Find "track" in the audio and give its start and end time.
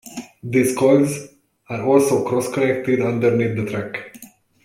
3.69-4.17